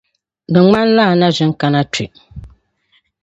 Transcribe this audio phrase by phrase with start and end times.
[0.51, 2.05] Di ŋmanila a na ʒin kana kpe.